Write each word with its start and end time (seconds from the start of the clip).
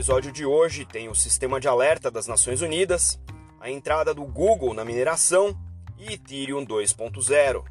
episódio 0.00 0.32
de 0.32 0.46
hoje 0.46 0.86
tem 0.86 1.10
o 1.10 1.14
sistema 1.14 1.60
de 1.60 1.68
alerta 1.68 2.10
das 2.10 2.26
Nações 2.26 2.62
Unidas, 2.62 3.20
a 3.60 3.70
entrada 3.70 4.14
do 4.14 4.24
Google 4.24 4.72
na 4.72 4.82
mineração 4.82 5.54
e 5.98 6.14
Ethereum 6.14 6.64
2.0. 6.64 7.62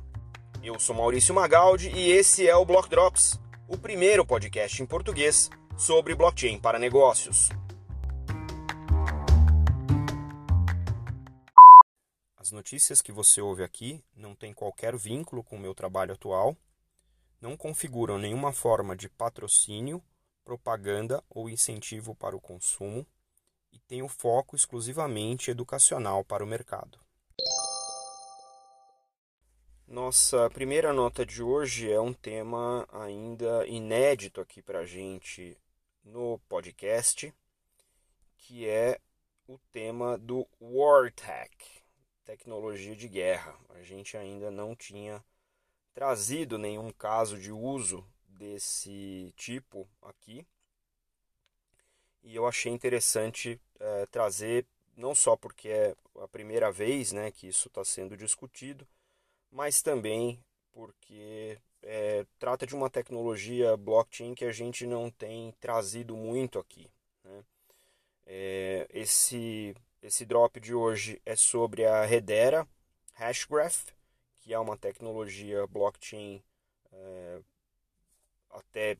Eu 0.61 0.79
sou 0.79 0.95
Maurício 0.95 1.33
Magaldi 1.33 1.89
e 1.89 2.11
esse 2.11 2.47
é 2.47 2.55
o 2.55 2.63
Block 2.63 2.87
Drops, 2.87 3.39
o 3.67 3.75
primeiro 3.79 4.23
podcast 4.23 4.79
em 4.79 4.85
português 4.85 5.49
sobre 5.75 6.13
blockchain 6.13 6.59
para 6.59 6.77
negócios. 6.77 7.49
As 12.37 12.51
notícias 12.51 13.01
que 13.01 13.11
você 13.11 13.41
ouve 13.41 13.63
aqui 13.63 14.03
não 14.15 14.35
têm 14.35 14.53
qualquer 14.53 14.95
vínculo 14.95 15.43
com 15.43 15.55
o 15.55 15.59
meu 15.59 15.73
trabalho 15.73 16.13
atual, 16.13 16.55
não 17.41 17.57
configuram 17.57 18.19
nenhuma 18.19 18.53
forma 18.53 18.95
de 18.95 19.09
patrocínio 19.09 19.99
propaganda 20.49 21.23
ou 21.29 21.47
incentivo 21.47 22.15
para 22.15 22.35
o 22.35 22.41
consumo 22.41 23.05
e 23.71 23.77
tem 23.77 24.01
o 24.01 24.07
foco 24.07 24.55
exclusivamente 24.55 25.51
educacional 25.51 26.25
para 26.25 26.43
o 26.43 26.47
mercado. 26.47 26.99
Nossa 29.85 30.49
primeira 30.49 30.91
nota 30.91 31.23
de 31.23 31.43
hoje 31.43 31.91
é 31.91 32.01
um 32.01 32.13
tema 32.13 32.87
ainda 32.91 33.67
inédito 33.67 34.41
aqui 34.41 34.59
para 34.59 34.79
a 34.79 34.85
gente 34.87 35.55
no 36.03 36.39
podcast, 36.49 37.31
que 38.35 38.67
é 38.67 38.99
o 39.47 39.59
tema 39.71 40.17
do 40.17 40.47
War 40.59 41.13
Tech, 41.13 41.55
tecnologia 42.25 42.95
de 42.95 43.07
guerra. 43.07 43.55
A 43.69 43.83
gente 43.83 44.17
ainda 44.17 44.49
não 44.49 44.75
tinha 44.75 45.23
trazido 45.93 46.57
nenhum 46.57 46.91
caso 46.91 47.37
de 47.37 47.51
uso 47.51 48.03
desse 48.29 49.33
tipo 49.35 49.87
aqui. 50.01 50.45
E 52.23 52.35
eu 52.35 52.45
achei 52.47 52.71
interessante 52.71 53.59
é, 53.79 54.05
trazer, 54.07 54.65
não 54.95 55.15
só 55.15 55.35
porque 55.35 55.69
é 55.69 55.95
a 56.21 56.27
primeira 56.27 56.71
vez 56.71 57.11
né, 57.11 57.31
que 57.31 57.47
isso 57.47 57.67
está 57.67 57.83
sendo 57.83 58.17
discutido, 58.17 58.87
mas 59.51 59.81
também 59.81 60.43
porque 60.71 61.57
é, 61.81 62.25
trata 62.37 62.65
de 62.65 62.75
uma 62.75 62.89
tecnologia 62.89 63.75
blockchain 63.77 64.35
que 64.35 64.45
a 64.45 64.51
gente 64.51 64.85
não 64.85 65.09
tem 65.09 65.53
trazido 65.59 66.15
muito 66.15 66.59
aqui. 66.59 66.89
Né? 67.23 67.43
É, 68.25 68.87
esse, 68.93 69.75
esse 70.01 70.25
drop 70.25 70.59
de 70.59 70.73
hoje 70.73 71.21
é 71.25 71.35
sobre 71.35 71.85
a 71.85 72.09
Hedera 72.09 72.67
Hashgraph, 73.13 73.87
que 74.39 74.53
é 74.53 74.59
uma 74.59 74.77
tecnologia 74.77 75.65
blockchain 75.67 76.43
é, 76.91 77.41
até 78.51 78.97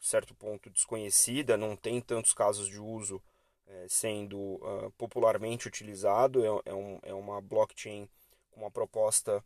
certo 0.00 0.34
ponto 0.34 0.70
desconhecida, 0.70 1.56
não 1.56 1.76
tem 1.76 2.00
tantos 2.00 2.32
casos 2.32 2.68
de 2.68 2.78
uso 2.78 3.22
é, 3.66 3.86
sendo 3.88 4.38
uh, 4.38 4.90
popularmente 4.96 5.68
utilizado. 5.68 6.44
É, 6.44 6.70
é, 6.70 6.74
um, 6.74 6.98
é 7.02 7.14
uma 7.14 7.40
blockchain 7.40 8.08
com 8.50 8.60
uma 8.60 8.70
proposta 8.70 9.44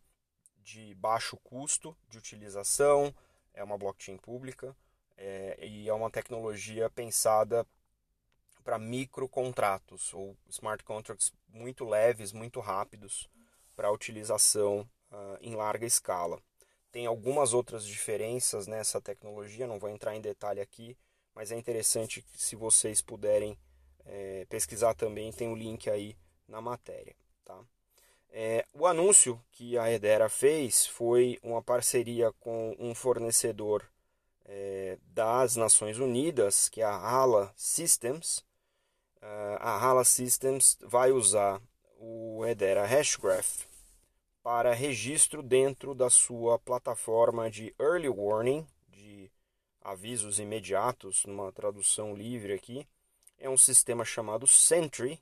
de 0.57 0.95
baixo 0.95 1.37
custo 1.37 1.95
de 2.09 2.17
utilização, 2.17 3.13
é 3.53 3.63
uma 3.63 3.77
blockchain 3.77 4.17
pública 4.17 4.75
é, 5.15 5.57
e 5.61 5.87
é 5.87 5.93
uma 5.93 6.09
tecnologia 6.09 6.89
pensada 6.89 7.65
para 8.63 8.79
microcontratos 8.79 10.11
ou 10.13 10.35
smart 10.49 10.83
contracts 10.83 11.31
muito 11.49 11.85
leves, 11.85 12.31
muito 12.31 12.59
rápidos 12.59 13.29
para 13.75 13.91
utilização 13.91 14.89
uh, 15.11 15.37
em 15.39 15.55
larga 15.55 15.85
escala. 15.85 16.41
Tem 16.95 17.05
algumas 17.05 17.53
outras 17.53 17.85
diferenças 17.85 18.67
nessa 18.67 19.01
tecnologia, 19.01 19.67
não 19.67 19.77
vou 19.77 19.89
entrar 19.89 20.15
em 20.15 20.21
detalhe 20.21 20.61
aqui, 20.61 20.97
mas 21.33 21.51
é 21.51 21.57
interessante 21.57 22.21
que, 22.21 22.41
se 22.41 22.55
vocês 22.55 23.01
puderem 23.01 23.57
é, 24.05 24.45
pesquisar 24.47 24.93
também, 24.93 25.29
tem 25.29 25.49
o 25.49 25.51
um 25.51 25.55
link 25.57 25.89
aí 25.89 26.15
na 26.47 26.61
matéria. 26.61 27.13
Tá? 27.43 27.59
É, 28.29 28.65
o 28.73 28.87
anúncio 28.87 29.37
que 29.51 29.77
a 29.77 29.91
Hedera 29.91 30.29
fez 30.29 30.87
foi 30.87 31.37
uma 31.43 31.61
parceria 31.61 32.31
com 32.39 32.73
um 32.79 32.95
fornecedor 32.95 33.85
é, 34.45 34.97
das 35.07 35.57
Nações 35.57 35.99
Unidas, 35.99 36.69
que 36.69 36.79
é 36.79 36.85
a 36.85 36.95
HALA 36.95 37.53
Systems. 37.57 38.37
Uh, 39.17 39.57
a 39.59 39.77
HALA 39.77 40.05
Systems 40.05 40.77
vai 40.79 41.11
usar 41.11 41.61
o 41.99 42.45
Hedera 42.45 42.85
Hashgraph 42.85 43.65
para 44.45 44.75
registro 44.75 45.41
dentro 45.41 45.95
da 45.95 46.07
sua 46.07 46.59
plataforma 46.59 47.49
de 47.49 47.73
Early 47.79 48.09
Warning, 48.09 48.63
de 48.87 49.31
avisos 49.81 50.37
imediatos, 50.37 51.25
numa 51.25 51.51
tradução 51.51 52.15
livre 52.15 52.53
aqui. 52.53 52.87
É 53.39 53.49
um 53.49 53.57
sistema 53.57 54.05
chamado 54.05 54.45
Sentry, 54.45 55.19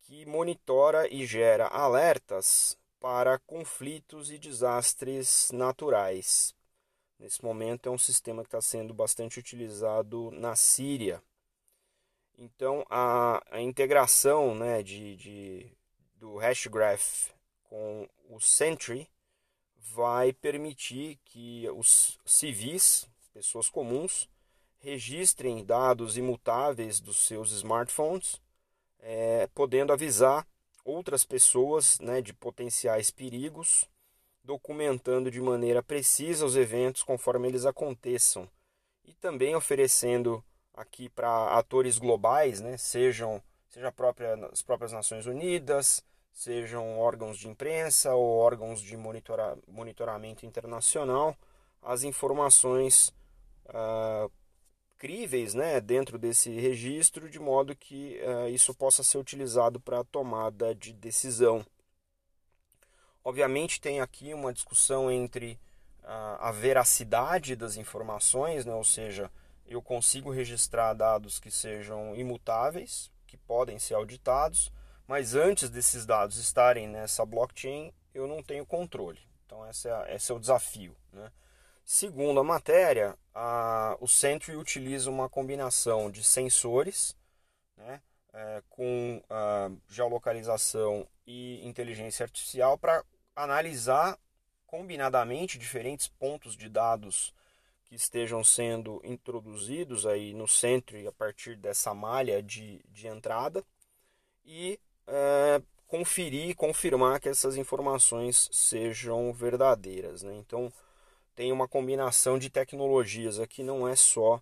que 0.00 0.26
monitora 0.26 1.06
e 1.08 1.24
gera 1.24 1.68
alertas 1.68 2.76
para 2.98 3.38
conflitos 3.38 4.28
e 4.28 4.36
desastres 4.36 5.52
naturais. 5.52 6.52
Nesse 7.16 7.44
momento 7.44 7.88
é 7.88 7.92
um 7.92 7.98
sistema 7.98 8.42
que 8.42 8.48
está 8.48 8.60
sendo 8.60 8.92
bastante 8.92 9.38
utilizado 9.38 10.32
na 10.32 10.56
Síria. 10.56 11.22
Então 12.36 12.84
a, 12.90 13.40
a 13.52 13.60
integração 13.60 14.52
né, 14.52 14.82
de, 14.82 15.14
de, 15.14 15.72
do 16.16 16.38
Hashgraph 16.38 17.37
com 17.68 18.08
o 18.28 18.40
Sentry 18.40 19.08
vai 19.76 20.32
permitir 20.32 21.18
que 21.24 21.68
os 21.70 22.18
civis, 22.24 23.08
pessoas 23.32 23.68
comuns, 23.68 24.28
registrem 24.80 25.64
dados 25.64 26.16
imutáveis 26.16 27.00
dos 27.00 27.18
seus 27.26 27.52
smartphones, 27.52 28.40
é, 29.00 29.48
podendo 29.54 29.92
avisar 29.92 30.46
outras 30.84 31.24
pessoas 31.24 31.98
né, 32.00 32.22
de 32.22 32.32
potenciais 32.32 33.10
perigos, 33.10 33.88
documentando 34.42 35.30
de 35.30 35.40
maneira 35.40 35.82
precisa 35.82 36.46
os 36.46 36.56
eventos 36.56 37.02
conforme 37.02 37.48
eles 37.48 37.66
aconteçam. 37.66 38.48
E 39.04 39.12
também 39.14 39.54
oferecendo 39.54 40.42
aqui 40.72 41.08
para 41.08 41.58
atores 41.58 41.98
globais, 41.98 42.60
né, 42.60 42.76
sejam 42.76 43.42
seja 43.68 43.92
própria, 43.92 44.34
as 44.50 44.62
próprias 44.62 44.92
Nações 44.92 45.26
Unidas, 45.26 46.02
sejam 46.32 46.98
órgãos 46.98 47.38
de 47.38 47.48
imprensa 47.48 48.14
ou 48.14 48.38
órgãos 48.38 48.80
de 48.80 48.96
monitora, 48.96 49.58
monitoramento 49.66 50.46
internacional, 50.46 51.36
as 51.82 52.02
informações 52.02 53.14
uh, 53.66 54.30
críveis 54.98 55.54
né, 55.54 55.80
dentro 55.80 56.18
desse 56.18 56.50
registro, 56.50 57.30
de 57.30 57.38
modo 57.38 57.74
que 57.74 58.20
uh, 58.22 58.48
isso 58.48 58.74
possa 58.74 59.02
ser 59.02 59.18
utilizado 59.18 59.80
para 59.80 60.00
a 60.00 60.04
tomada 60.04 60.74
de 60.74 60.92
decisão. 60.92 61.64
Obviamente, 63.24 63.80
tem 63.80 64.00
aqui 64.00 64.34
uma 64.34 64.52
discussão 64.52 65.10
entre 65.10 65.58
uh, 66.02 66.38
a 66.40 66.50
veracidade 66.50 67.54
das 67.54 67.76
informações, 67.76 68.64
né, 68.64 68.74
ou 68.74 68.84
seja, 68.84 69.30
eu 69.66 69.82
consigo 69.82 70.30
registrar 70.30 70.94
dados 70.94 71.38
que 71.38 71.50
sejam 71.50 72.16
imutáveis, 72.16 73.10
que 73.26 73.36
podem 73.36 73.78
ser 73.78 73.94
auditados, 73.94 74.72
mas 75.08 75.34
antes 75.34 75.70
desses 75.70 76.04
dados 76.04 76.36
estarem 76.36 76.86
nessa 76.86 77.24
blockchain, 77.24 77.92
eu 78.12 78.28
não 78.28 78.42
tenho 78.42 78.66
controle. 78.66 79.18
Então, 79.46 79.66
esse 79.68 79.88
é, 79.88 80.14
esse 80.14 80.30
é 80.30 80.34
o 80.34 80.38
desafio. 80.38 80.94
Né? 81.10 81.32
Segundo 81.82 82.38
a 82.38 82.44
matéria, 82.44 83.16
a, 83.34 83.96
o 84.00 84.06
Sentry 84.06 84.54
utiliza 84.54 85.08
uma 85.10 85.26
combinação 85.26 86.10
de 86.10 86.22
sensores 86.22 87.16
né, 87.74 88.02
é, 88.34 88.62
com 88.68 89.22
geolocalização 89.88 91.08
e 91.26 91.66
inteligência 91.66 92.24
artificial 92.24 92.76
para 92.76 93.02
analisar 93.34 94.18
combinadamente 94.66 95.58
diferentes 95.58 96.06
pontos 96.06 96.54
de 96.54 96.68
dados 96.68 97.32
que 97.86 97.94
estejam 97.94 98.44
sendo 98.44 99.00
introduzidos 99.02 100.04
aí 100.04 100.34
no 100.34 100.46
Sentry 100.46 101.06
a 101.06 101.12
partir 101.12 101.56
dessa 101.56 101.94
malha 101.94 102.42
de, 102.42 102.84
de 102.90 103.06
entrada 103.06 103.64
e 104.44 104.78
é, 105.08 105.62
conferir, 105.86 106.54
confirmar 106.54 107.18
que 107.18 107.28
essas 107.28 107.56
informações 107.56 108.48
sejam 108.52 109.32
verdadeiras. 109.32 110.22
Né? 110.22 110.34
Então, 110.36 110.72
tem 111.34 111.50
uma 111.50 111.66
combinação 111.66 112.38
de 112.38 112.50
tecnologias 112.50 113.40
aqui, 113.40 113.62
não 113.62 113.88
é 113.88 113.96
só 113.96 114.40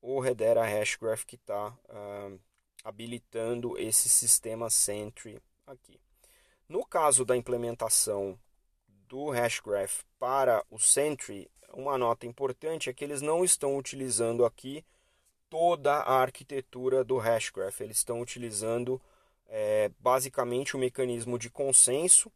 o 0.00 0.20
Redera 0.20 0.64
Hashgraph 0.64 1.24
que 1.24 1.36
está 1.36 1.68
uh, 1.68 2.40
habilitando 2.84 3.78
esse 3.78 4.08
sistema 4.08 4.68
Sentry 4.68 5.40
aqui. 5.66 6.00
No 6.68 6.84
caso 6.84 7.24
da 7.24 7.36
implementação 7.36 8.38
do 9.08 9.30
Hashgraph 9.30 10.02
para 10.18 10.64
o 10.70 10.78
Sentry, 10.78 11.48
uma 11.72 11.96
nota 11.96 12.26
importante 12.26 12.90
é 12.90 12.92
que 12.92 13.04
eles 13.04 13.22
não 13.22 13.44
estão 13.44 13.78
utilizando 13.78 14.44
aqui 14.44 14.84
toda 15.48 15.92
a 15.94 16.20
arquitetura 16.20 17.04
do 17.04 17.18
Hashgraph, 17.18 17.80
eles 17.80 17.98
estão 17.98 18.20
utilizando 18.20 19.00
é 19.54 19.90
basicamente 20.00 20.74
um 20.74 20.80
mecanismo 20.80 21.38
de 21.38 21.50
consenso 21.50 22.32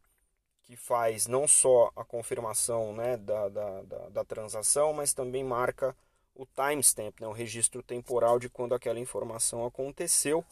que 0.61 0.75
faz 0.75 1.25
não 1.25 1.47
só 1.47 1.91
a 1.95 2.05
confirmação 2.05 2.93
né, 2.93 3.17
da, 3.17 3.49
da, 3.49 3.81
da, 3.81 4.09
da 4.09 4.23
transação, 4.23 4.93
mas 4.93 5.13
também 5.13 5.43
marca 5.43 5.95
o 6.35 6.45
timestamp, 6.45 7.19
né, 7.19 7.27
o 7.27 7.31
registro 7.31 7.81
temporal 7.81 8.37
de 8.37 8.49
quando 8.49 8.75
aquela 8.75 8.99
informação 8.99 9.65
aconteceu. 9.65 10.45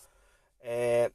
É, 0.59 1.11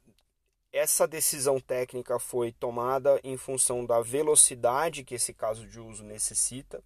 essa 0.71 1.05
decisão 1.05 1.59
técnica 1.59 2.17
foi 2.17 2.53
tomada 2.53 3.19
em 3.21 3.35
função 3.35 3.85
da 3.85 3.99
velocidade 3.99 5.03
que 5.03 5.15
esse 5.15 5.33
caso 5.33 5.67
de 5.67 5.81
uso 5.81 6.03
necessita. 6.03 6.81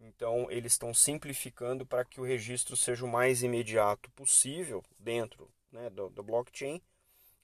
Então, 0.00 0.50
eles 0.50 0.72
estão 0.72 0.92
simplificando 0.92 1.86
para 1.86 2.04
que 2.04 2.20
o 2.20 2.24
registro 2.24 2.76
seja 2.76 3.04
o 3.04 3.08
mais 3.08 3.44
imediato 3.44 4.10
possível 4.10 4.82
dentro 4.98 5.48
né, 5.70 5.88
do, 5.88 6.10
do, 6.10 6.24
blockchain. 6.24 6.82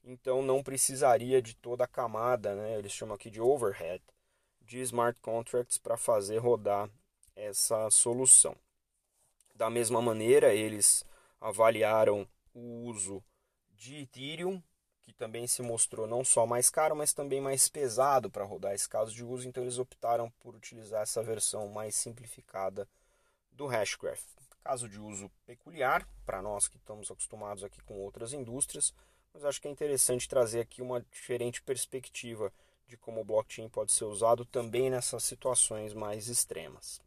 Então, 0.03 0.41
não 0.41 0.63
precisaria 0.63 1.41
de 1.41 1.55
toda 1.55 1.83
a 1.83 1.87
camada, 1.87 2.55
né, 2.55 2.77
eles 2.77 2.91
chamam 2.91 3.15
aqui 3.15 3.29
de 3.29 3.41
overhead, 3.41 4.03
de 4.61 4.79
smart 4.81 5.19
contracts 5.21 5.77
para 5.77 5.97
fazer 5.97 6.37
rodar 6.37 6.89
essa 7.35 7.89
solução. 7.89 8.55
Da 9.53 9.69
mesma 9.69 10.01
maneira, 10.01 10.53
eles 10.53 11.03
avaliaram 11.39 12.27
o 12.53 12.85
uso 12.85 13.23
de 13.71 13.97
Ethereum 13.97 14.61
que 15.09 15.13
também 15.13 15.47
se 15.47 15.63
mostrou 15.63 16.05
não 16.05 16.23
só 16.23 16.45
mais 16.45 16.69
caro, 16.69 16.95
mas 16.95 17.13
também 17.13 17.41
mais 17.41 17.67
pesado 17.67 18.29
para 18.29 18.45
rodar 18.45 18.75
esse 18.75 18.87
caso 18.87 19.11
de 19.11 19.23
uso, 19.23 19.47
então 19.47 19.63
eles 19.63 19.79
optaram 19.79 20.29
por 20.39 20.55
utilizar 20.55 21.01
essa 21.01 21.23
versão 21.23 21.67
mais 21.67 21.95
simplificada 21.95 22.87
do 23.51 23.65
Hashgraph. 23.65 24.21
Caso 24.63 24.87
de 24.87 24.99
uso 24.99 25.31
peculiar 25.47 26.07
para 26.27 26.43
nós 26.43 26.67
que 26.67 26.77
estamos 26.77 27.09
acostumados 27.09 27.63
aqui 27.63 27.81
com 27.81 27.95
outras 27.95 28.33
indústrias, 28.33 28.93
mas 29.33 29.45
acho 29.45 29.61
que 29.61 29.67
é 29.67 29.71
interessante 29.71 30.27
trazer 30.27 30.61
aqui 30.61 30.81
uma 30.81 31.01
diferente 31.01 31.61
perspectiva 31.61 32.51
de 32.87 32.97
como 32.97 33.21
o 33.21 33.23
blockchain 33.23 33.69
pode 33.69 33.91
ser 33.91 34.05
usado 34.05 34.43
também 34.45 34.89
nessas 34.89 35.23
situações 35.23 35.93
mais 35.93 36.27
extremas. 36.27 37.01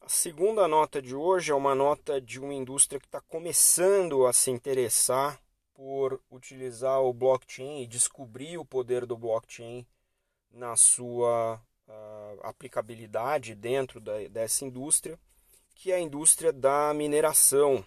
A 0.00 0.08
segunda 0.08 0.66
nota 0.68 1.00
de 1.00 1.14
hoje 1.14 1.52
é 1.52 1.54
uma 1.54 1.74
nota 1.74 2.20
de 2.20 2.38
uma 2.38 2.52
indústria 2.52 3.00
que 3.00 3.06
está 3.06 3.20
começando 3.20 4.26
a 4.26 4.32
se 4.32 4.50
interessar 4.50 5.40
por 5.72 6.20
utilizar 6.30 7.00
o 7.00 7.12
blockchain 7.12 7.82
e 7.82 7.86
descobrir 7.86 8.58
o 8.58 8.64
poder 8.64 9.06
do 9.06 9.16
blockchain 9.16 9.86
na 10.50 10.76
sua 10.76 11.60
uh, 11.88 12.40
aplicabilidade 12.42 13.54
dentro 13.54 14.00
da, 14.00 14.18
dessa 14.28 14.64
indústria, 14.64 15.18
que 15.74 15.90
é 15.90 15.94
a 15.94 16.00
indústria 16.00 16.52
da 16.52 16.92
mineração. 16.92 17.84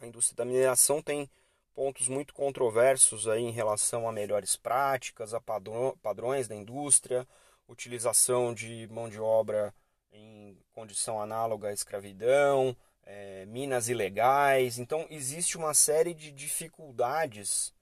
A 0.00 0.06
indústria 0.06 0.36
da 0.36 0.44
mineração 0.44 1.00
tem 1.00 1.28
pontos 1.74 2.08
muito 2.08 2.34
controversos 2.34 3.26
aí 3.26 3.42
em 3.42 3.50
relação 3.50 4.08
a 4.08 4.12
melhores 4.12 4.56
práticas, 4.56 5.34
a 5.34 5.40
padrões 5.40 6.48
da 6.48 6.54
indústria, 6.54 7.26
utilização 7.68 8.54
de 8.54 8.86
mão 8.90 9.08
de 9.08 9.20
obra 9.20 9.74
em 10.12 10.58
condição 10.72 11.20
análoga 11.20 11.68
à 11.68 11.72
escravidão, 11.72 12.76
é, 13.04 13.44
minas 13.46 13.88
ilegais. 13.88 14.78
Então, 14.78 15.06
existe 15.10 15.56
uma 15.56 15.74
série 15.74 16.14
de 16.14 16.30
dificuldades 16.30 17.72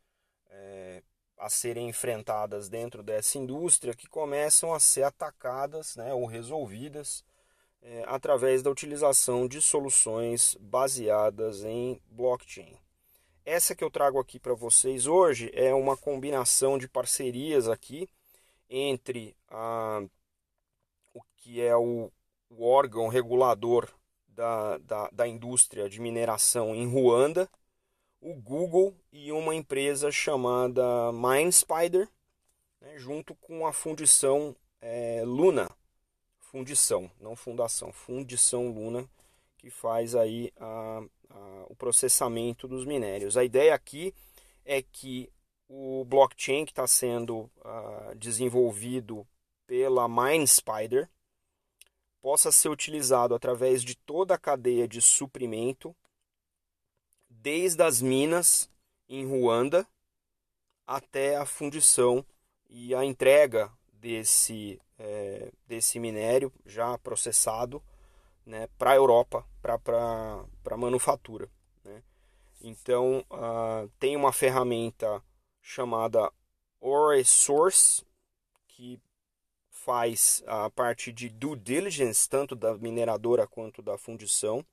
é, 0.50 1.02
a 1.38 1.48
serem 1.48 1.88
enfrentadas 1.88 2.68
dentro 2.68 3.02
dessa 3.02 3.38
indústria 3.38 3.94
que 3.94 4.08
começam 4.08 4.72
a 4.72 4.80
ser 4.80 5.02
atacadas 5.02 5.96
né, 5.96 6.12
ou 6.14 6.26
resolvidas 6.26 7.24
é, 7.84 8.04
através 8.08 8.62
da 8.62 8.70
utilização 8.70 9.46
de 9.46 9.62
soluções 9.62 10.56
baseadas 10.60 11.64
em 11.64 12.00
blockchain. 12.10 12.76
Essa 13.44 13.76
que 13.76 13.84
eu 13.84 13.90
trago 13.90 14.18
aqui 14.18 14.40
para 14.40 14.54
vocês 14.54 15.06
hoje 15.06 15.50
é 15.54 15.72
uma 15.72 15.96
combinação 15.96 16.76
de 16.76 16.88
parcerias 16.88 17.68
aqui 17.68 18.08
entre 18.68 19.36
a, 19.48 20.02
o 21.12 21.22
que 21.36 21.60
é 21.60 21.76
o 21.76 22.10
o 22.56 22.64
órgão 22.66 23.08
regulador 23.08 23.88
da, 24.28 24.78
da, 24.78 25.08
da 25.10 25.28
indústria 25.28 25.88
de 25.88 26.00
mineração 26.00 26.74
em 26.74 26.86
Ruanda, 26.86 27.48
o 28.20 28.34
Google 28.34 28.96
e 29.12 29.30
uma 29.32 29.54
empresa 29.54 30.10
chamada 30.10 30.82
MindSpider, 31.12 32.08
né, 32.80 32.96
junto 32.96 33.34
com 33.34 33.66
a 33.66 33.72
fundição 33.72 34.56
é, 34.80 35.22
Luna, 35.24 35.70
fundição, 36.54 37.10
não 37.20 37.34
fundação, 37.34 37.92
fundição 37.92 38.68
Luna, 38.68 39.10
que 39.58 39.70
faz 39.70 40.14
aí 40.14 40.52
a, 40.56 41.02
a, 41.30 41.66
o 41.68 41.74
processamento 41.74 42.68
dos 42.68 42.84
minérios. 42.84 43.36
A 43.36 43.42
ideia 43.42 43.74
aqui 43.74 44.14
é 44.64 44.80
que 44.80 45.28
o 45.68 46.04
blockchain 46.04 46.64
que 46.64 46.70
está 46.70 46.86
sendo 46.86 47.50
uh, 47.58 48.14
desenvolvido 48.16 49.26
pela 49.66 50.06
MindSpider, 50.08 51.08
possa 52.20 52.52
ser 52.52 52.68
utilizado 52.68 53.34
através 53.34 53.82
de 53.82 53.96
toda 53.96 54.34
a 54.34 54.38
cadeia 54.38 54.86
de 54.86 55.02
suprimento, 55.02 55.94
desde 57.28 57.82
as 57.82 58.00
minas 58.00 58.70
em 59.08 59.26
Ruanda 59.26 59.84
até 60.86 61.36
a 61.36 61.44
fundição 61.44 62.24
e 62.70 62.94
a 62.94 63.04
entrega 63.04 63.72
desse, 63.92 64.80
é, 64.98 65.50
desse 65.66 65.98
minério 65.98 66.52
já 66.64 66.96
processado 66.98 67.82
né, 68.46 68.68
para 68.78 68.92
a 68.92 68.96
Europa, 68.96 69.44
para 69.60 70.44
a 70.70 70.76
manufatura. 70.76 71.48
Né? 71.84 72.02
Então, 72.60 73.24
uh, 73.30 73.88
tem 73.98 74.16
uma 74.16 74.32
ferramenta 74.32 75.22
chamada 75.62 76.30
Ore 76.80 77.24
Source, 77.24 78.04
que 78.68 79.00
faz 79.70 80.42
a 80.46 80.70
parte 80.70 81.12
de 81.12 81.28
due 81.28 81.56
diligence, 81.56 82.28
tanto 82.28 82.54
da 82.54 82.74
mineradora 82.76 83.46
quanto 83.46 83.82
da 83.82 83.98
fundição, 83.98 84.64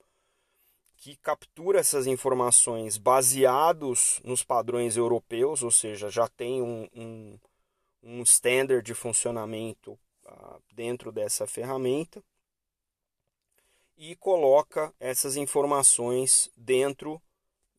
que 0.96 1.16
captura 1.16 1.80
essas 1.80 2.06
informações 2.06 2.98
baseados 2.98 4.22
nos 4.24 4.44
padrões 4.44 4.96
europeus, 4.98 5.64
ou 5.64 5.72
seja, 5.72 6.10
já 6.10 6.28
tem 6.28 6.62
um, 6.62 6.88
um, 6.94 7.40
um 8.04 8.22
standard 8.22 8.86
de 8.86 8.94
funcionamento 8.94 9.98
dentro 10.74 11.12
dessa 11.12 11.48
ferramenta 11.48 12.24
e 13.98 14.16
coloca 14.16 14.94
essas 15.00 15.36
informações 15.36 16.52
dentro 16.56 17.22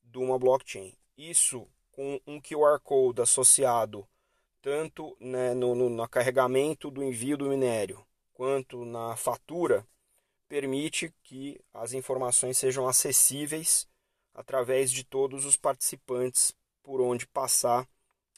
de 0.04 0.18
uma 0.18 0.38
blockchain. 0.38 0.94
Isso 1.16 1.66
com 1.90 2.20
um 2.26 2.40
QR 2.40 2.78
Code 2.80 3.20
associado 3.20 4.06
tanto 4.62 5.16
né, 5.18 5.52
no, 5.54 5.74
no, 5.74 5.90
no 5.90 6.08
carregamento 6.08 6.90
do 6.90 7.02
envio 7.02 7.36
do 7.36 7.48
minério 7.48 8.06
quanto 8.32 8.84
na 8.84 9.14
fatura, 9.16 9.86
permite 10.48 11.12
que 11.22 11.60
as 11.72 11.92
informações 11.92 12.58
sejam 12.58 12.88
acessíveis 12.88 13.88
através 14.34 14.90
de 14.90 15.04
todos 15.04 15.44
os 15.44 15.56
participantes 15.56 16.54
por 16.82 17.00
onde 17.00 17.26
passar 17.26 17.88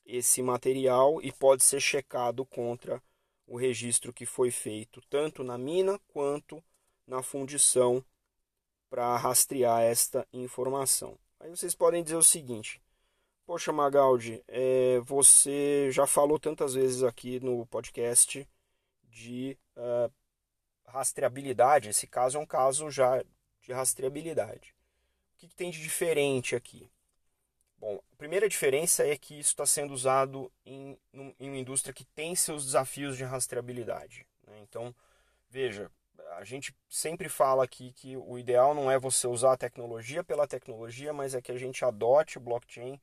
esse 0.05 0.43
material 0.43 1.23
e 1.23 1.33
pode 1.33 1.63
ser 1.63 1.81
checado 1.81 2.45
contra 2.45 3.03
o 3.47 3.57
registro 3.57 4.13
que 4.13 4.27
foi 4.27 4.51
feito 4.51 5.01
tanto 5.09 5.45
na 5.45 5.59
mina 5.59 5.99
quanto 6.09 6.63
na 7.07 7.23
fundição 7.23 8.05
para 8.89 9.17
rastrear 9.17 9.83
esta 9.83 10.27
informação. 10.33 11.19
Aí 11.41 11.51
vocês 11.51 11.75
podem 11.75 12.03
dizer 12.03 12.17
o 12.17 12.23
seguinte: 12.23 12.81
Poxa, 13.45 13.73
Magaldi, 13.73 14.43
é, 14.49 15.01
você 15.01 15.91
já 15.91 16.07
falou 16.07 16.39
tantas 16.39 16.75
vezes 16.75 17.03
aqui 17.03 17.41
no 17.41 17.67
podcast 17.67 18.49
de 19.05 19.59
uh, 19.77 20.11
rastreabilidade. 20.87 21.91
Esse 21.91 22.07
caso 22.07 22.39
é 22.39 22.41
um 22.41 22.47
caso 22.47 22.91
já 22.91 23.23
de 23.61 23.73
rastreabilidade. 23.73 24.75
O 25.35 25.39
que, 25.39 25.49
que 25.49 25.55
tem 25.55 25.71
de 25.71 25.83
diferente 25.83 26.57
aqui? 26.57 26.91
Primeira 28.25 28.49
diferença 28.49 29.07
é 29.07 29.19
que 29.19 29.39
isso 29.39 29.51
está 29.51 29.67
sendo 29.67 29.93
usado 29.93 30.51
em, 30.65 30.99
em 31.13 31.49
uma 31.51 31.59
indústria 31.59 31.93
que 31.93 32.07
tem 32.07 32.35
seus 32.35 32.65
desafios 32.65 33.19
de 33.19 33.23
rastreabilidade. 33.23 34.27
Né? 34.47 34.61
Então, 34.63 34.95
veja, 35.51 35.91
a 36.39 36.43
gente 36.43 36.75
sempre 36.89 37.29
fala 37.29 37.65
aqui 37.65 37.93
que 37.93 38.17
o 38.17 38.39
ideal 38.39 38.75
não 38.75 38.91
é 38.91 38.99
você 38.99 39.27
usar 39.27 39.53
a 39.53 39.57
tecnologia 39.59 40.25
pela 40.25 40.49
tecnologia, 40.49 41.13
mas 41.13 41.35
é 41.35 41.43
que 41.43 41.53
a 41.53 41.59
gente 41.59 41.85
adote 41.85 42.39
o 42.39 42.41
blockchain 42.41 42.99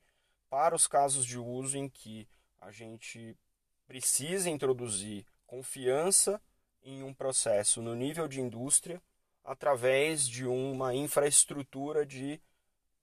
para 0.50 0.74
os 0.74 0.88
casos 0.88 1.24
de 1.24 1.38
uso 1.38 1.78
em 1.78 1.88
que 1.88 2.26
a 2.60 2.72
gente 2.72 3.38
precisa 3.86 4.50
introduzir 4.50 5.24
confiança 5.46 6.42
em 6.82 7.04
um 7.04 7.14
processo 7.14 7.80
no 7.80 7.94
nível 7.94 8.26
de 8.26 8.40
indústria 8.40 9.00
através 9.44 10.26
de 10.26 10.44
uma 10.48 10.92
infraestrutura 10.96 12.04
de 12.04 12.42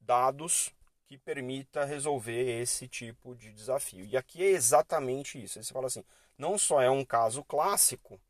dados 0.02 0.74
que 1.10 1.18
permita 1.18 1.86
resolver 1.86 2.62
esse 2.62 2.88
tipo 2.88 3.34
de 3.34 3.52
desafio. 3.52 4.06
E 4.06 4.16
aqui 4.16 4.44
é 4.44 4.52
exatamente 4.52 5.44
isso. 5.44 5.62
Você 5.62 5.74
fala 5.74 5.88
assim, 5.88 6.06
não 6.38 6.56
só 6.56 6.84
é 6.84 6.90
um 6.90 7.04
caso 7.04 7.44
clássico, 7.44 8.22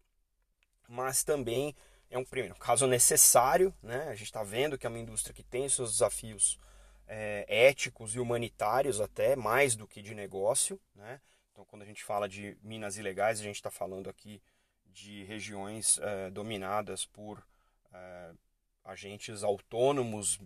mas 0.87 1.21
também 1.21 1.75
é 2.09 2.17
um 2.17 2.23
primeiro 2.23 2.55
caso 2.55 2.87
necessário, 2.87 3.73
né? 3.83 4.07
A 4.07 4.15
gente 4.15 4.27
está 4.27 4.43
vendo 4.43 4.77
que 4.77 4.87
é 4.87 4.89
uma 4.89 4.97
indústria 4.97 5.33
que 5.33 5.43
tem 5.43 5.67
seus 5.67 5.91
desafios 5.91 6.57
é, 7.05 7.43
éticos 7.49 8.15
e 8.15 8.19
humanitários 8.19 9.01
até, 9.01 9.35
mais 9.35 9.75
do 9.75 9.85
que 9.85 10.01
de 10.01 10.15
negócio. 10.15 10.79
Né? 10.95 11.19
Então, 11.51 11.65
quando 11.65 11.81
a 11.81 11.85
gente 11.85 12.01
fala 12.01 12.29
de 12.29 12.57
minas 12.63 12.95
ilegais, 12.97 13.41
a 13.41 13.43
gente 13.43 13.57
está 13.57 13.69
falando 13.69 14.09
aqui 14.09 14.41
de 14.85 15.25
regiões 15.25 15.99
é, 16.01 16.29
dominadas 16.29 17.05
por 17.05 17.45
é, 17.91 18.31
agentes 18.85 19.43
autônomos 19.43 20.39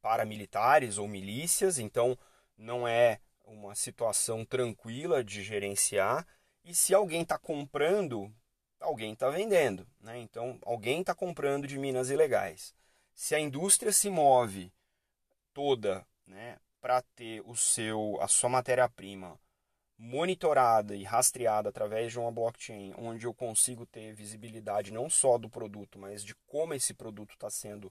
paramilitares 0.00 0.98
ou 0.98 1.08
milícias, 1.08 1.78
então 1.78 2.18
não 2.56 2.86
é 2.86 3.20
uma 3.44 3.74
situação 3.74 4.44
tranquila 4.44 5.22
de 5.22 5.42
gerenciar. 5.42 6.26
E 6.64 6.74
se 6.74 6.94
alguém 6.94 7.22
está 7.22 7.38
comprando, 7.38 8.32
alguém 8.80 9.12
está 9.12 9.30
vendendo. 9.30 9.86
Né? 10.00 10.18
Então, 10.18 10.58
alguém 10.64 11.00
está 11.00 11.14
comprando 11.14 11.66
de 11.66 11.78
minas 11.78 12.10
ilegais. 12.10 12.74
Se 13.14 13.34
a 13.34 13.40
indústria 13.40 13.92
se 13.92 14.10
move 14.10 14.72
toda 15.54 16.06
né, 16.26 16.58
para 16.80 17.00
ter 17.14 17.40
o 17.46 17.56
seu, 17.56 18.18
a 18.20 18.28
sua 18.28 18.50
matéria-prima 18.50 19.38
monitorada 19.98 20.94
e 20.94 21.04
rastreada 21.04 21.70
através 21.70 22.12
de 22.12 22.18
uma 22.18 22.30
blockchain, 22.30 22.92
onde 22.98 23.26
eu 23.26 23.32
consigo 23.32 23.86
ter 23.86 24.12
visibilidade 24.12 24.92
não 24.92 25.08
só 25.08 25.38
do 25.38 25.48
produto, 25.48 25.98
mas 25.98 26.22
de 26.22 26.34
como 26.46 26.74
esse 26.74 26.92
produto 26.92 27.32
está 27.32 27.48
sendo 27.48 27.90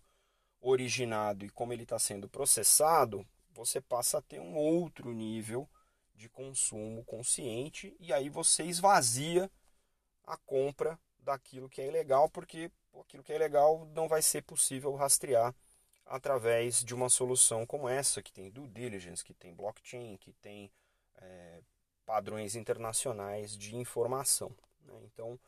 originado 0.65 1.45
e 1.45 1.49
como 1.49 1.71
ele 1.71 1.83
está 1.83 1.99
sendo 1.99 2.27
processado, 2.27 3.25
você 3.51 3.79
passa 3.79 4.17
a 4.17 4.21
ter 4.21 4.39
um 4.39 4.55
outro 4.55 5.13
nível 5.13 5.69
de 6.15 6.27
consumo 6.27 7.03
consciente 7.05 7.95
e 7.99 8.11
aí 8.11 8.29
você 8.29 8.63
esvazia 8.63 9.49
a 10.25 10.35
compra 10.37 10.99
daquilo 11.19 11.69
que 11.69 11.81
é 11.81 11.87
ilegal, 11.87 12.29
porque 12.29 12.71
aquilo 12.99 13.23
que 13.23 13.31
é 13.31 13.35
ilegal 13.35 13.85
não 13.93 14.07
vai 14.07 14.21
ser 14.21 14.41
possível 14.43 14.93
rastrear 14.95 15.53
através 16.05 16.83
de 16.83 16.93
uma 16.93 17.09
solução 17.09 17.65
como 17.65 17.89
essa, 17.89 18.21
que 18.21 18.31
tem 18.31 18.49
due 18.49 18.67
diligence, 18.67 19.23
que 19.23 19.33
tem 19.33 19.53
blockchain, 19.53 20.17
que 20.17 20.31
tem 20.33 20.71
é, 21.17 21.61
padrões 22.05 22.55
internacionais 22.55 23.57
de 23.57 23.75
informação. 23.75 24.55
Né? 24.81 24.93
Então, 25.03 25.39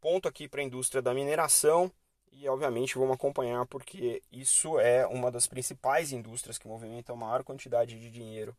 ponto 0.00 0.28
aqui 0.28 0.48
para 0.48 0.60
a 0.60 0.64
indústria 0.64 1.02
da 1.02 1.12
mineração 1.12 1.92
e, 2.32 2.48
obviamente, 2.48 2.98
vamos 2.98 3.14
acompanhar 3.14 3.66
porque 3.66 4.22
isso 4.30 4.78
é 4.78 5.06
uma 5.06 5.30
das 5.30 5.46
principais 5.46 6.12
indústrias 6.12 6.58
que 6.58 6.68
movimenta 6.68 7.12
a 7.12 7.16
maior 7.16 7.42
quantidade 7.42 7.98
de 7.98 8.10
dinheiro 8.10 8.56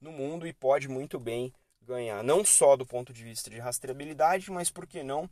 no 0.00 0.10
mundo 0.10 0.46
e 0.46 0.52
pode 0.52 0.88
muito 0.88 1.18
bem 1.20 1.52
ganhar, 1.80 2.22
não 2.22 2.44
só 2.44 2.76
do 2.76 2.86
ponto 2.86 3.12
de 3.12 3.22
vista 3.22 3.50
de 3.50 3.58
rastreabilidade, 3.58 4.50
mas 4.50 4.70
por 4.70 4.86
que 4.86 5.02
não 5.02 5.28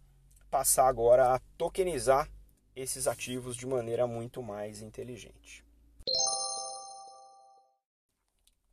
passar 0.50 0.88
agora 0.88 1.34
a 1.34 1.38
tokenizar 1.56 2.28
esses 2.74 3.06
ativos 3.06 3.56
de 3.56 3.66
maneira 3.66 4.06
muito 4.06 4.42
mais 4.42 4.80
inteligente. 4.80 5.64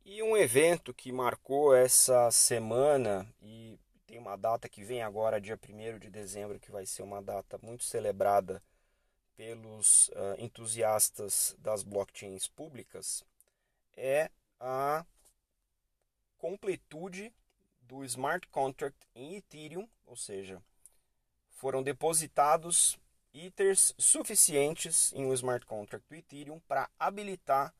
E 0.04 0.22
um 0.22 0.36
evento 0.36 0.94
que 0.94 1.12
marcou 1.12 1.74
essa 1.74 2.30
semana 2.30 3.26
e 3.42 3.78
tem 4.06 4.18
uma 4.18 4.36
data 4.36 4.68
que 4.68 4.82
vem 4.82 5.02
agora, 5.02 5.40
dia 5.40 5.58
1 5.58 5.98
de 5.98 6.08
dezembro, 6.08 6.58
que 6.58 6.70
vai 6.70 6.86
ser 6.86 7.02
uma 7.02 7.20
data 7.20 7.58
muito 7.62 7.84
celebrada 7.84 8.62
pelos 9.38 10.08
uh, 10.08 10.34
entusiastas 10.36 11.54
das 11.60 11.84
blockchains 11.84 12.48
públicas, 12.48 13.22
é 13.96 14.28
a 14.58 15.06
completude 16.38 17.32
do 17.82 18.04
smart 18.04 18.48
contract 18.48 18.98
em 19.14 19.36
Ethereum, 19.36 19.88
ou 20.04 20.16
seja, 20.16 20.60
foram 21.50 21.84
depositados 21.84 22.98
Ethers 23.32 23.94
suficientes 23.96 25.12
em 25.12 25.24
um 25.24 25.32
smart 25.32 25.64
contract 25.64 26.04
do 26.08 26.16
Ethereum 26.16 26.58
para 26.66 26.90
habilitar 26.98 27.72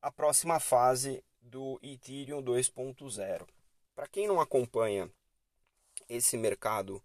a 0.00 0.12
próxima 0.12 0.60
fase 0.60 1.24
do 1.40 1.80
Ethereum 1.82 2.40
2.0. 2.40 3.44
Para 3.96 4.06
quem 4.06 4.28
não 4.28 4.40
acompanha 4.40 5.10
esse 6.08 6.36
mercado 6.36 7.02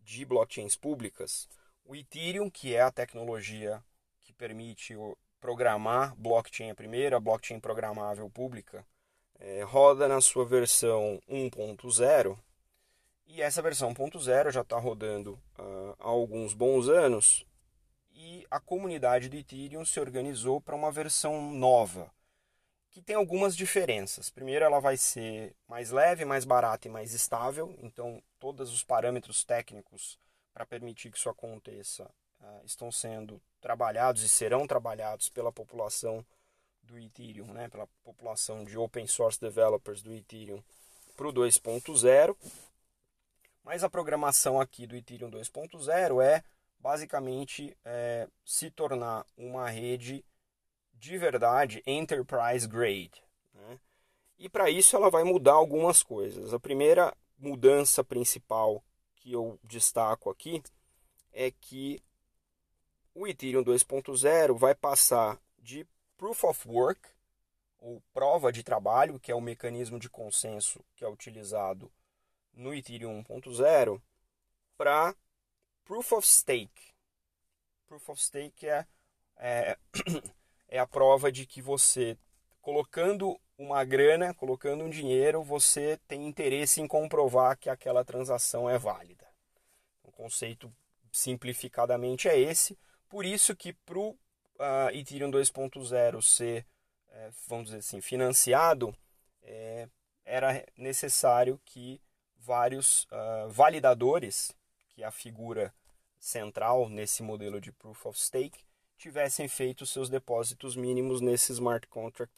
de 0.00 0.24
blockchains 0.24 0.74
públicas, 0.74 1.46
o 1.84 1.94
Ethereum, 1.94 2.50
que 2.50 2.74
é 2.74 2.80
a 2.80 2.90
tecnologia 2.90 3.82
que 4.20 4.32
permite 4.32 4.94
programar 5.40 6.14
blockchain, 6.16 6.70
a 6.70 6.74
primeira 6.74 7.18
blockchain 7.20 7.60
programável 7.60 8.30
pública, 8.30 8.86
é, 9.38 9.62
roda 9.62 10.06
na 10.06 10.20
sua 10.20 10.44
versão 10.44 11.20
1.0 11.28 12.38
e 13.26 13.40
essa 13.40 13.62
versão 13.62 13.94
1.0 13.94 14.50
já 14.50 14.60
está 14.60 14.78
rodando 14.78 15.38
uh, 15.58 15.96
há 15.98 16.08
alguns 16.08 16.52
bons 16.54 16.88
anos. 16.88 17.46
E 18.10 18.46
a 18.50 18.60
comunidade 18.60 19.28
do 19.28 19.36
Ethereum 19.36 19.84
se 19.84 19.98
organizou 19.98 20.60
para 20.60 20.76
uma 20.76 20.92
versão 20.92 21.50
nova 21.50 22.12
que 22.90 23.00
tem 23.00 23.16
algumas 23.16 23.56
diferenças. 23.56 24.28
Primeiro, 24.28 24.66
ela 24.66 24.78
vai 24.78 24.98
ser 24.98 25.56
mais 25.66 25.90
leve, 25.90 26.26
mais 26.26 26.44
barata 26.44 26.86
e 26.86 26.90
mais 26.90 27.14
estável, 27.14 27.74
então 27.80 28.22
todos 28.38 28.70
os 28.70 28.84
parâmetros 28.84 29.44
técnicos 29.44 30.18
para 30.52 30.66
permitir 30.66 31.10
que 31.10 31.18
isso 31.18 31.28
aconteça 31.28 32.04
uh, 32.40 32.64
estão 32.64 32.90
sendo 32.90 33.40
trabalhados 33.60 34.22
e 34.22 34.28
serão 34.28 34.66
trabalhados 34.66 35.28
pela 35.28 35.52
população 35.52 36.24
do 36.82 36.98
Ethereum, 36.98 37.52
né, 37.52 37.68
pela 37.68 37.86
população 38.02 38.64
de 38.64 38.76
open 38.76 39.06
source 39.06 39.40
developers 39.40 40.02
do 40.02 40.12
Ethereum 40.12 40.62
para 41.16 41.28
o 41.28 41.32
2.0. 41.32 42.36
Mas 43.62 43.84
a 43.84 43.90
programação 43.90 44.60
aqui 44.60 44.86
do 44.86 44.96
Ethereum 44.96 45.30
2.0 45.30 46.22
é 46.22 46.42
basicamente 46.78 47.76
é, 47.84 48.28
se 48.44 48.70
tornar 48.70 49.24
uma 49.36 49.70
rede 49.70 50.24
de 50.94 51.16
verdade 51.16 51.82
enterprise 51.86 52.66
grade. 52.66 53.22
Né? 53.54 53.78
E 54.38 54.48
para 54.48 54.68
isso 54.68 54.96
ela 54.96 55.08
vai 55.08 55.22
mudar 55.22 55.52
algumas 55.52 56.02
coisas. 56.02 56.52
A 56.52 56.58
primeira 56.58 57.16
mudança 57.38 58.02
principal 58.02 58.82
que 59.22 59.32
eu 59.32 59.56
destaco 59.62 60.28
aqui 60.28 60.60
é 61.32 61.48
que 61.52 62.02
o 63.14 63.24
Ethereum 63.26 63.62
2.0 63.62 64.58
vai 64.58 64.74
passar 64.74 65.40
de 65.60 65.86
proof 66.16 66.42
of 66.42 66.68
work, 66.68 67.08
ou 67.78 68.02
prova 68.12 68.52
de 68.52 68.64
trabalho, 68.64 69.20
que 69.20 69.30
é 69.30 69.34
o 69.34 69.40
mecanismo 69.40 69.98
de 69.98 70.10
consenso 70.10 70.84
que 70.96 71.04
é 71.04 71.08
utilizado 71.08 71.90
no 72.52 72.74
Ethereum 72.74 73.22
1.0, 73.22 74.02
para 74.76 75.14
proof 75.84 76.12
of 76.12 76.26
stake. 76.26 76.92
Proof 77.86 78.08
of 78.08 78.22
stake 78.22 78.66
é, 78.66 78.86
é 79.36 79.78
é 80.68 80.78
a 80.80 80.86
prova 80.86 81.30
de 81.30 81.46
que 81.46 81.62
você, 81.62 82.18
colocando 82.60 83.40
uma 83.62 83.84
grana, 83.84 84.34
colocando 84.34 84.84
um 84.84 84.90
dinheiro, 84.90 85.42
você 85.42 85.98
tem 86.08 86.26
interesse 86.26 86.80
em 86.80 86.88
comprovar 86.88 87.56
que 87.56 87.70
aquela 87.70 88.04
transação 88.04 88.68
é 88.68 88.76
válida. 88.76 89.26
O 90.02 90.10
conceito 90.10 90.72
simplificadamente 91.12 92.28
é 92.28 92.38
esse. 92.38 92.76
Por 93.08 93.24
isso 93.24 93.54
que 93.54 93.72
para 93.72 93.98
o 93.98 94.10
uh, 94.10 94.90
Ethereum 94.92 95.30
2.0 95.30 96.20
ser, 96.20 96.66
é, 97.10 97.30
vamos 97.46 97.66
dizer 97.66 97.78
assim, 97.78 98.00
financiado, 98.00 98.94
é, 99.42 99.88
era 100.24 100.64
necessário 100.76 101.60
que 101.64 102.00
vários 102.36 103.04
uh, 103.04 103.48
validadores, 103.48 104.52
que 104.88 105.04
é 105.04 105.06
a 105.06 105.12
figura 105.12 105.72
central 106.18 106.88
nesse 106.88 107.22
modelo 107.22 107.60
de 107.60 107.70
Proof 107.70 108.06
of 108.06 108.18
Stake, 108.18 108.64
tivessem 108.98 109.46
feito 109.46 109.86
seus 109.86 110.08
depósitos 110.08 110.74
mínimos 110.74 111.20
nesse 111.20 111.52
smart 111.52 111.86
contract 111.88 112.32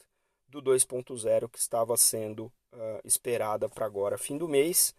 do 0.48 0.62
2.0 0.62 1.48
que 1.48 1.58
estava 1.58 1.96
sendo 1.96 2.46
uh, 2.72 3.00
esperada 3.04 3.68
para 3.68 3.86
agora 3.86 4.18
fim 4.18 4.36
do 4.36 4.48
mês, 4.48 4.94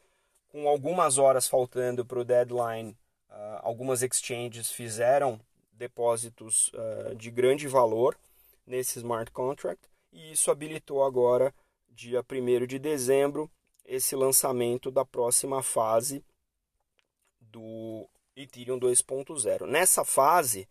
com 0.48 0.68
algumas 0.68 1.18
horas 1.18 1.48
faltando 1.48 2.06
para 2.06 2.20
o 2.20 2.26
deadline. 2.26 2.92
Uh, 3.30 3.60
algumas 3.62 4.02
exchanges 4.02 4.72
fizeram 4.72 5.40
depósitos 5.72 6.70
uh, 6.70 7.16
de 7.16 7.30
grande 7.30 7.68
valor 7.68 8.18
nesse 8.66 9.00
smart 9.00 9.32
contract 9.32 9.90
e 10.16 10.32
isso 10.32 10.50
habilitou 10.50 11.04
agora, 11.04 11.54
dia 11.90 12.22
1 12.22 12.66
de 12.66 12.80
dezembro, 12.80 13.52
esse 13.84 14.16
lançamento 14.16 14.90
da 14.90 15.04
próxima 15.04 15.62
fase 15.62 16.24
do 17.42 18.10
Ethereum 18.36 18.80
2.0. 18.80 19.66
Nessa 19.66 20.06
fase, 20.06 20.70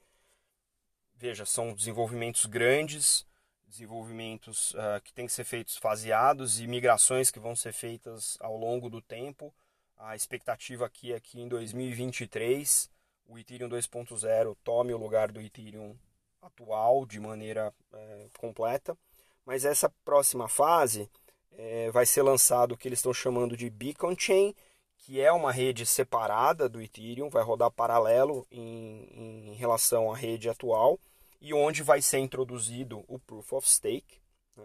veja, 1.15 1.45
são 1.45 1.75
desenvolvimentos 1.75 2.47
grandes, 2.47 3.27
desenvolvimentos 3.75 4.73
uh, 4.75 5.01
que 5.03 5.13
têm 5.13 5.27
que 5.27 5.33
ser 5.33 5.45
feitos 5.45 5.77
faseados 5.77 6.61
e 6.61 6.67
migrações 6.67 7.31
que 7.31 7.41
vão 7.41 7.57
ser 7.57 7.73
feitas 7.73 8.39
ao 8.41 8.57
longo 8.57 8.89
do 8.89 9.03
tempo. 9.03 9.53
A 9.99 10.15
expectativa 10.15 10.87
aqui 10.87 11.13
é 11.13 11.21
que 11.21 11.41
em 11.41 11.49
2023 11.49 12.89
o 13.27 13.39
Ethereum 13.39 13.69
2.0 13.69 14.57
tome 14.63 14.93
o 14.93 14.99
lugar 14.99 15.33
do 15.33 15.41
Ethereum 15.41 15.97
atual 16.41 17.05
de 17.05 17.19
maneira 17.19 17.73
é, 17.93 18.27
completa. 18.39 18.97
Mas 19.45 19.65
essa 19.65 19.91
próxima 20.05 20.49
fase 20.49 21.11
é, 21.53 21.91
vai 21.91 22.07
ser 22.07 22.23
lançado 22.23 22.73
o 22.73 22.77
que 22.77 22.89
eles 22.89 22.99
estão 22.99 23.13
chamando 23.13 23.57
de 23.57 23.69
Beacon 23.69 24.15
Chain, 24.17 24.55
que 24.99 25.21
é 25.21 25.33
uma 25.33 25.53
rede 25.53 25.85
separada 25.85 26.69
do 26.69 26.81
Ethereum, 26.81 27.29
vai 27.29 27.43
rodar 27.43 27.71
paralelo 27.71 28.47
em, 28.51 29.51
em 29.51 29.55
relação 29.55 30.13
à 30.13 30.17
rede 30.17 30.49
atual 30.49 30.99
e 31.41 31.53
onde 31.53 31.83
vai 31.83 32.01
ser 32.01 32.19
introduzido 32.19 33.05
o 33.09 33.19
Proof 33.19 33.53
of 33.53 33.69
Stake. 33.69 34.21
Né? 34.57 34.65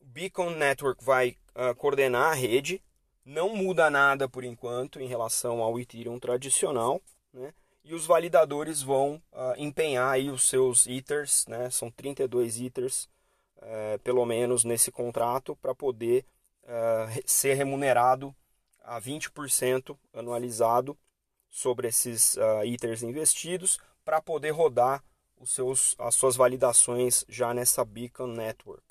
O 0.00 0.04
Beacon 0.06 0.50
Network 0.50 1.04
vai 1.04 1.36
uh, 1.54 1.74
coordenar 1.76 2.32
a 2.32 2.34
rede, 2.34 2.82
não 3.24 3.54
muda 3.54 3.90
nada 3.90 4.28
por 4.28 4.44
enquanto 4.44 5.00
em 5.00 5.06
relação 5.06 5.62
ao 5.62 5.78
Ethereum 5.78 6.18
tradicional, 6.18 7.00
né? 7.32 7.52
e 7.84 7.94
os 7.94 8.06
validadores 8.06 8.82
vão 8.82 9.22
uh, 9.32 9.54
empenhar 9.56 10.12
aí 10.12 10.30
os 10.30 10.48
seus 10.48 10.86
ITERs, 10.86 11.46
né? 11.46 11.70
são 11.70 11.90
32 11.90 12.58
ITERs, 12.60 13.08
uh, 13.58 13.98
pelo 14.02 14.24
menos 14.24 14.64
nesse 14.64 14.90
contrato, 14.90 15.54
para 15.56 15.74
poder 15.74 16.24
uh, 16.64 17.22
ser 17.24 17.54
remunerado 17.54 18.34
a 18.82 19.00
20% 19.00 19.96
anualizado 20.14 20.96
sobre 21.48 21.88
esses 21.88 22.36
uh, 22.36 22.64
ITERs 22.64 23.02
investidos, 23.02 23.78
para 24.06 24.22
poder 24.22 24.50
rodar 24.50 25.02
os 25.36 25.50
seus, 25.50 25.96
as 25.98 26.14
suas 26.14 26.36
validações 26.36 27.24
já 27.28 27.52
nessa 27.52 27.84
Beacon 27.84 28.28
Network. 28.28 28.84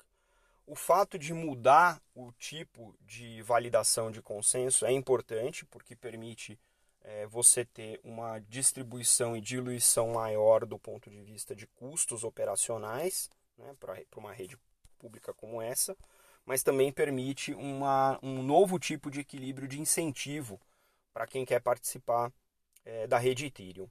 O 0.66 0.74
fato 0.74 1.18
de 1.18 1.32
mudar 1.32 2.02
o 2.14 2.30
tipo 2.32 2.94
de 3.00 3.40
validação 3.40 4.10
de 4.10 4.20
consenso 4.20 4.84
é 4.84 4.92
importante, 4.92 5.64
porque 5.64 5.96
permite 5.96 6.60
é, 7.00 7.26
você 7.26 7.64
ter 7.64 7.98
uma 8.04 8.40
distribuição 8.40 9.34
e 9.34 9.40
diluição 9.40 10.08
maior 10.08 10.66
do 10.66 10.78
ponto 10.78 11.08
de 11.08 11.22
vista 11.22 11.56
de 11.56 11.66
custos 11.66 12.22
operacionais 12.22 13.30
né, 13.56 13.74
para 13.80 13.96
uma 14.16 14.34
rede 14.34 14.58
pública 14.98 15.32
como 15.32 15.62
essa, 15.62 15.96
mas 16.44 16.62
também 16.62 16.92
permite 16.92 17.54
uma, 17.54 18.18
um 18.22 18.42
novo 18.42 18.78
tipo 18.78 19.10
de 19.10 19.20
equilíbrio 19.20 19.66
de 19.66 19.80
incentivo 19.80 20.60
para 21.14 21.26
quem 21.26 21.46
quer 21.46 21.62
participar 21.62 22.30
é, 22.84 23.06
da 23.06 23.16
rede 23.16 23.46
Ethereum. 23.46 23.88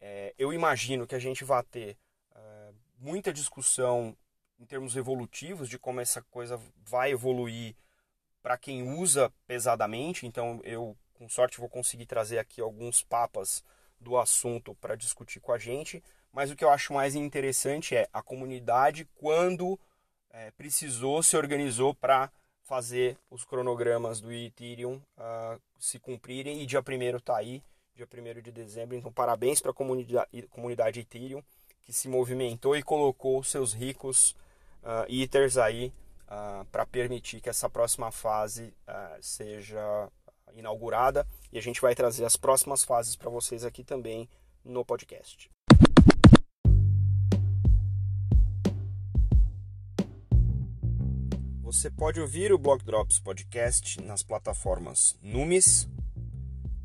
É, 0.00 0.34
eu 0.38 0.52
imagino 0.52 1.06
que 1.06 1.14
a 1.14 1.18
gente 1.18 1.44
vai 1.44 1.62
ter 1.64 1.96
é, 2.34 2.72
muita 2.98 3.32
discussão 3.32 4.16
em 4.58 4.64
termos 4.64 4.96
evolutivos 4.96 5.68
de 5.68 5.78
como 5.78 6.00
essa 6.00 6.22
coisa 6.22 6.60
vai 6.84 7.12
evoluir 7.12 7.74
para 8.42 8.56
quem 8.58 8.82
usa 8.98 9.32
pesadamente. 9.46 10.26
Então, 10.26 10.60
eu 10.64 10.96
com 11.14 11.28
sorte 11.28 11.58
vou 11.58 11.68
conseguir 11.68 12.06
trazer 12.06 12.38
aqui 12.38 12.60
alguns 12.60 13.02
papas 13.02 13.64
do 14.00 14.16
assunto 14.16 14.74
para 14.76 14.94
discutir 14.94 15.40
com 15.40 15.52
a 15.52 15.58
gente. 15.58 16.02
Mas 16.32 16.50
o 16.50 16.56
que 16.56 16.64
eu 16.64 16.70
acho 16.70 16.92
mais 16.92 17.14
interessante 17.14 17.96
é 17.96 18.08
a 18.12 18.22
comunidade, 18.22 19.08
quando 19.16 19.78
é, 20.30 20.50
precisou, 20.52 21.22
se 21.22 21.36
organizou 21.36 21.94
para 21.94 22.30
fazer 22.62 23.16
os 23.30 23.44
cronogramas 23.44 24.20
do 24.20 24.30
Ethereum 24.30 25.00
uh, 25.16 25.60
se 25.78 25.98
cumprirem. 25.98 26.62
E 26.62 26.66
dia 26.66 26.80
1 26.80 27.16
está 27.16 27.38
aí, 27.38 27.62
dia 27.98 28.06
1 28.06 28.40
de 28.40 28.52
dezembro. 28.52 28.96
Então, 28.96 29.10
parabéns 29.10 29.60
para 29.60 29.72
a 29.72 29.74
comunidade, 29.74 30.42
comunidade 30.50 31.00
Ethereum 31.00 31.42
que 31.82 31.92
se 31.92 32.06
movimentou 32.06 32.76
e 32.76 32.82
colocou 32.82 33.42
seus 33.42 33.72
ricos 33.72 34.36
uh, 34.82 35.06
Ethers 35.08 35.56
aí 35.56 35.92
uh, 36.26 36.64
para 36.66 36.84
permitir 36.84 37.40
que 37.40 37.48
essa 37.48 37.68
próxima 37.68 38.12
fase 38.12 38.74
uh, 38.86 39.22
seja 39.22 40.08
inaugurada 40.54 41.26
e 41.50 41.58
a 41.58 41.62
gente 41.62 41.80
vai 41.80 41.94
trazer 41.94 42.24
as 42.26 42.36
próximas 42.36 42.84
fases 42.84 43.16
para 43.16 43.30
vocês 43.30 43.64
aqui 43.64 43.82
também 43.82 44.28
no 44.62 44.84
podcast. 44.84 45.50
Você 51.62 51.90
pode 51.90 52.20
ouvir 52.20 52.52
o 52.52 52.58
Blog 52.58 52.84
Drops 52.84 53.18
Podcast 53.18 54.00
nas 54.02 54.22
plataformas 54.22 55.18
Numis, 55.22 55.88